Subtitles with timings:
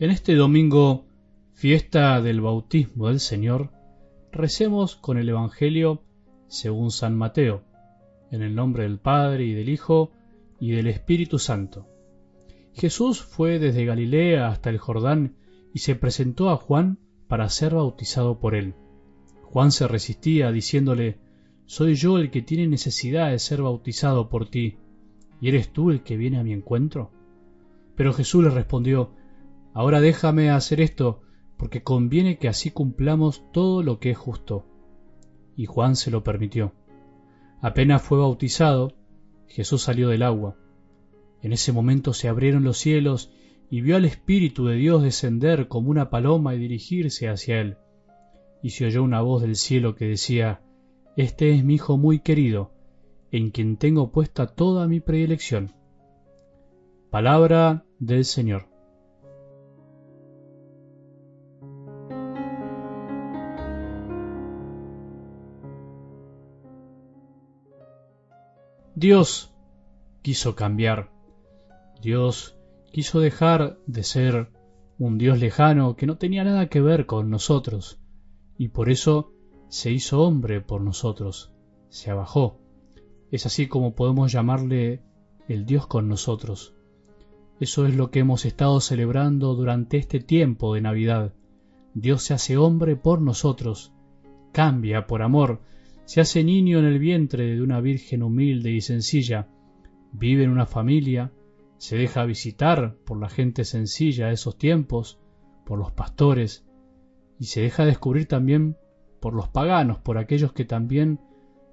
[0.00, 1.04] En este domingo,
[1.52, 3.70] fiesta del bautismo del Señor,
[4.32, 6.00] recemos con el Evangelio
[6.48, 7.64] según San Mateo,
[8.30, 10.10] en el nombre del Padre y del Hijo
[10.58, 11.86] y del Espíritu Santo.
[12.72, 15.36] Jesús fue desde Galilea hasta el Jordán
[15.74, 16.96] y se presentó a Juan
[17.28, 18.72] para ser bautizado por él.
[19.42, 21.18] Juan se resistía, diciéndole,
[21.66, 24.78] Soy yo el que tiene necesidad de ser bautizado por ti,
[25.42, 27.10] ¿y eres tú el que viene a mi encuentro?
[27.96, 29.19] Pero Jesús le respondió,
[29.72, 31.22] Ahora déjame hacer esto,
[31.56, 34.66] porque conviene que así cumplamos todo lo que es justo.
[35.56, 36.72] Y Juan se lo permitió.
[37.60, 38.94] Apenas fue bautizado,
[39.46, 40.56] Jesús salió del agua.
[41.42, 43.30] En ese momento se abrieron los cielos
[43.70, 47.76] y vio al Espíritu de Dios descender como una paloma y dirigirse hacia él.
[48.62, 50.62] Y se oyó una voz del cielo que decía,
[51.16, 52.72] Este es mi Hijo muy querido,
[53.30, 55.72] en quien tengo puesta toda mi predilección.
[57.10, 58.69] Palabra del Señor.
[69.00, 69.50] Dios
[70.20, 71.10] quiso cambiar.
[72.02, 72.58] Dios
[72.92, 74.50] quiso dejar de ser
[74.98, 77.98] un Dios lejano que no tenía nada que ver con nosotros,
[78.58, 79.32] y por eso
[79.68, 81.50] se hizo hombre por nosotros,
[81.88, 82.58] se abajó.
[83.30, 85.00] Es así como podemos llamarle
[85.48, 86.74] el Dios con nosotros.
[87.58, 91.32] Eso es lo que hemos estado celebrando durante este tiempo de Navidad.
[91.94, 93.94] Dios se hace hombre por nosotros,
[94.52, 95.62] cambia por amor,
[96.10, 99.46] se hace niño en el vientre de una virgen humilde y sencilla,
[100.10, 101.30] vive en una familia,
[101.78, 105.20] se deja visitar por la gente sencilla de esos tiempos,
[105.64, 106.66] por los pastores,
[107.38, 108.76] y se deja descubrir también
[109.20, 111.20] por los paganos, por aquellos que también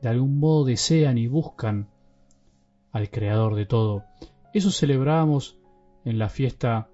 [0.00, 1.90] de algún modo desean y buscan
[2.90, 4.04] al Creador de todo.
[4.54, 5.58] Eso celebramos
[6.06, 6.88] en la fiesta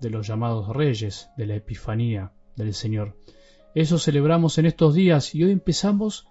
[0.00, 3.16] de los llamados reyes, de la Epifanía del Señor.
[3.74, 6.28] Eso celebramos en estos días y hoy empezamos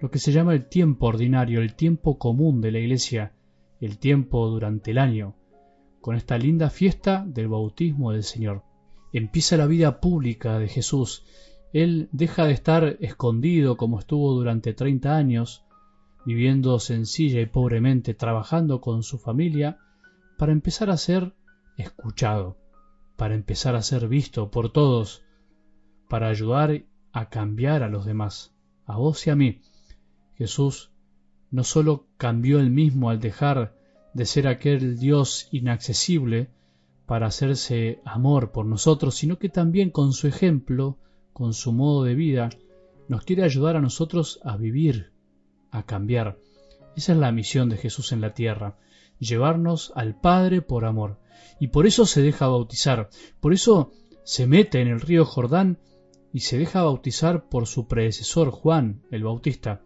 [0.00, 3.32] lo que se llama el tiempo ordinario, el tiempo común de la Iglesia,
[3.80, 5.34] el tiempo durante el año,
[6.00, 8.62] con esta linda fiesta del bautismo del Señor.
[9.12, 11.24] Empieza la vida pública de Jesús.
[11.72, 15.64] Él deja de estar escondido como estuvo durante treinta años,
[16.26, 19.78] viviendo sencilla y pobremente, trabajando con su familia,
[20.36, 21.34] para empezar a ser
[21.76, 22.58] escuchado,
[23.16, 25.22] para empezar a ser visto por todos,
[26.08, 28.54] para ayudar a cambiar a los demás,
[28.86, 29.60] a vos y a mí.
[30.36, 30.90] Jesús
[31.50, 33.76] no sólo cambió él mismo al dejar
[34.12, 36.50] de ser aquel Dios inaccesible
[37.06, 40.98] para hacerse amor por nosotros, sino que también con su ejemplo,
[41.32, 42.50] con su modo de vida,
[43.08, 45.12] nos quiere ayudar a nosotros a vivir,
[45.70, 46.38] a cambiar.
[46.96, 48.78] Esa es la misión de Jesús en la tierra,
[49.18, 51.18] llevarnos al Padre por amor.
[51.60, 53.92] Y por eso se deja bautizar, por eso
[54.24, 55.78] se mete en el río Jordán
[56.32, 59.82] y se deja bautizar por su predecesor Juan el Bautista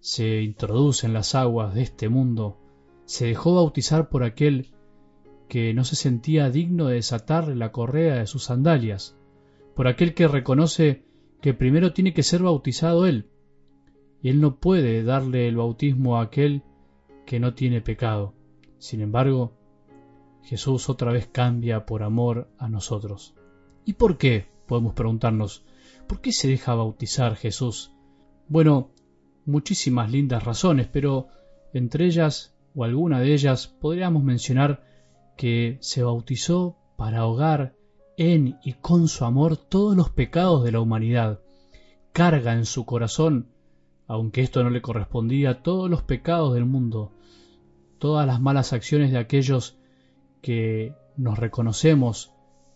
[0.00, 2.58] se introduce en las aguas de este mundo,
[3.04, 4.68] se dejó bautizar por aquel
[5.48, 9.16] que no se sentía digno de desatarle la correa de sus sandalias,
[9.74, 11.04] por aquel que reconoce
[11.40, 13.30] que primero tiene que ser bautizado él,
[14.22, 16.62] y él no puede darle el bautismo a aquel
[17.24, 18.34] que no tiene pecado.
[18.78, 19.52] Sin embargo,
[20.42, 23.34] Jesús otra vez cambia por amor a nosotros.
[23.84, 24.48] ¿Y por qué?
[24.66, 25.64] Podemos preguntarnos,
[26.06, 27.92] ¿por qué se deja bautizar Jesús?
[28.48, 28.90] Bueno,
[29.48, 31.28] muchísimas lindas razones, pero
[31.72, 34.84] entre ellas, o alguna de ellas, podríamos mencionar
[35.36, 37.74] que se bautizó para ahogar
[38.16, 41.40] en y con su amor todos los pecados de la humanidad.
[42.12, 43.48] Carga en su corazón,
[44.06, 47.12] aunque esto no le correspondía, todos los pecados del mundo,
[47.98, 49.78] todas las malas acciones de aquellos
[50.42, 52.32] que nos reconocemos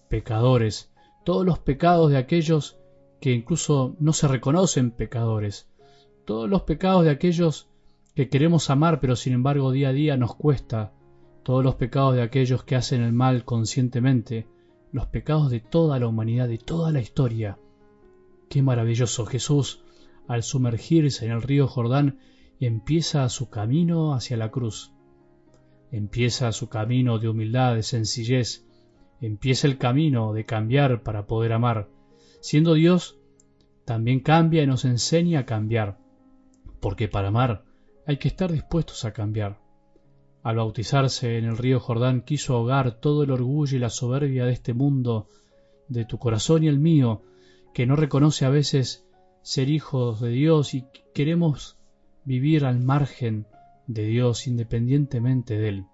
[0.09, 0.91] pecadores,
[1.25, 2.79] todos los pecados de aquellos
[3.21, 5.69] que incluso no se reconocen pecadores,
[6.25, 7.69] todos los pecados de aquellos
[8.15, 10.93] que queremos amar pero sin embargo día a día nos cuesta,
[11.43, 14.47] todos los pecados de aquellos que hacen el mal conscientemente,
[14.93, 17.59] los pecados de toda la humanidad, de toda la historia.
[18.49, 19.83] Qué maravilloso Jesús,
[20.29, 22.19] al sumergirse en el río Jordán,
[22.61, 24.93] empieza su camino hacia la cruz.
[25.91, 28.67] Empieza su camino de humildad, de sencillez,
[29.21, 31.89] empieza el camino de cambiar para poder amar.
[32.41, 33.19] Siendo Dios,
[33.85, 35.99] también cambia y nos enseña a cambiar
[36.83, 37.65] porque para amar
[38.07, 39.61] hay que estar dispuestos a cambiar.
[40.43, 44.53] Al bautizarse en el río Jordán quiso ahogar todo el orgullo y la soberbia de
[44.53, 45.29] este mundo,
[45.87, 47.23] de tu corazón y el mío,
[47.73, 49.07] que no reconoce a veces
[49.43, 50.85] ser hijos de Dios y
[51.15, 51.79] queremos
[52.25, 53.47] vivir al margen
[53.87, 55.85] de Dios independientemente de Él.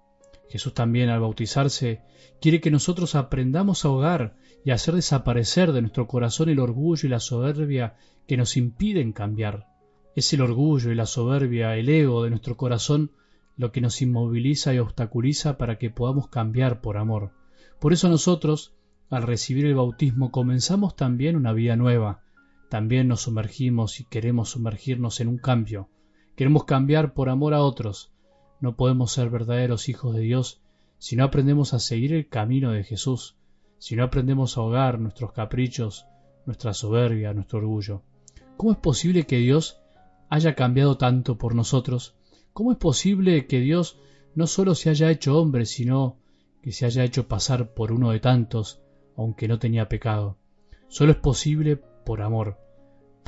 [0.49, 2.01] Jesús también al bautizarse
[2.41, 7.11] quiere que nosotros aprendamos a ahogar y hacer desaparecer de nuestro corazón el orgullo y
[7.11, 7.95] la soberbia
[8.25, 9.67] que nos impiden cambiar.
[10.15, 13.11] Es el orgullo y la soberbia, el ego de nuestro corazón
[13.59, 17.33] lo que nos inmoviliza y obstaculiza para que podamos cambiar por amor.
[17.79, 18.73] Por eso nosotros,
[19.09, 22.23] al recibir el bautismo, comenzamos también una vida nueva.
[22.69, 25.89] También nos sumergimos y queremos sumergirnos en un cambio.
[26.37, 28.13] Queremos cambiar por amor a otros,
[28.61, 30.61] no podemos ser verdaderos hijos de Dios
[30.97, 33.35] si no aprendemos a seguir el camino de Jesús,
[33.77, 36.05] si no aprendemos a ahogar nuestros caprichos,
[36.45, 38.03] nuestra soberbia, nuestro orgullo.
[38.55, 39.81] ¿Cómo es posible que Dios
[40.29, 42.15] haya cambiado tanto por nosotros?
[42.53, 43.99] ¿Cómo es posible que Dios
[44.35, 46.17] no solo se haya hecho hombre, sino
[46.61, 48.81] que se haya hecho pasar por uno de tantos,
[49.17, 50.37] aunque no tenía pecado?
[50.87, 52.57] Solo es posible por amor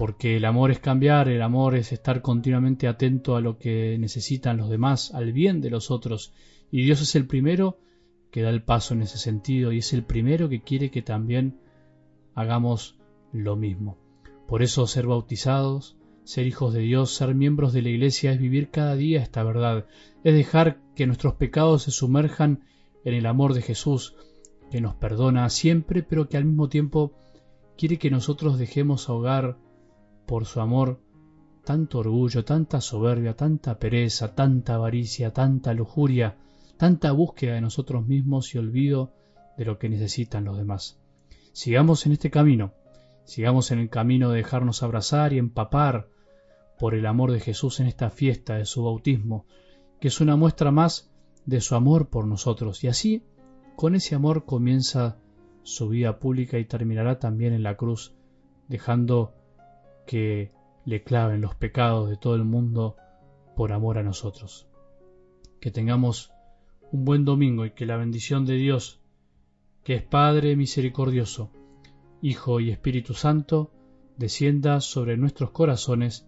[0.01, 4.57] porque el amor es cambiar, el amor es estar continuamente atento a lo que necesitan
[4.57, 6.33] los demás, al bien de los otros,
[6.71, 7.77] y Dios es el primero
[8.31, 11.59] que da el paso en ese sentido y es el primero que quiere que también
[12.33, 12.97] hagamos
[13.31, 13.99] lo mismo.
[14.47, 18.69] Por eso ser bautizados, ser hijos de Dios, ser miembros de la Iglesia es vivir
[18.69, 19.85] cada día esta verdad,
[20.23, 22.63] es dejar que nuestros pecados se sumerjan
[23.03, 24.15] en el amor de Jesús,
[24.69, 27.13] que nos perdona siempre, pero que al mismo tiempo
[27.77, 29.57] quiere que nosotros dejemos ahogar
[30.25, 31.01] por su amor
[31.63, 36.37] tanto orgullo, tanta soberbia, tanta pereza, tanta avaricia, tanta lujuria,
[36.77, 39.13] tanta búsqueda de nosotros mismos y olvido
[39.57, 40.99] de lo que necesitan los demás.
[41.53, 42.73] Sigamos en este camino,
[43.25, 46.07] sigamos en el camino de dejarnos abrazar y empapar
[46.81, 49.45] por el amor de Jesús en esta fiesta de su bautismo,
[49.99, 51.13] que es una muestra más
[51.45, 52.83] de su amor por nosotros.
[52.83, 53.23] Y así,
[53.75, 55.19] con ese amor comienza
[55.61, 58.15] su vida pública y terminará también en la cruz,
[58.67, 59.35] dejando
[60.07, 62.95] que le claven los pecados de todo el mundo
[63.55, 64.67] por amor a nosotros.
[65.59, 66.31] Que tengamos
[66.91, 68.99] un buen domingo y que la bendición de Dios,
[69.83, 71.51] que es Padre misericordioso,
[72.23, 73.69] Hijo y Espíritu Santo,
[74.17, 76.27] descienda sobre nuestros corazones